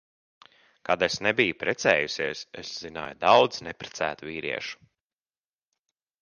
Kad 0.87 1.03
es 1.07 1.17
nebiju 1.27 1.57
precējusies, 1.63 2.41
es 2.63 2.71
zināju 2.85 3.19
daudz 3.27 3.61
neprecētu 3.69 4.31
vīriešu. 4.31 4.83